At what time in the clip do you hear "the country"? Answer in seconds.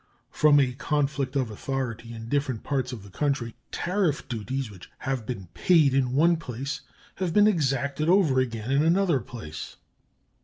3.03-3.53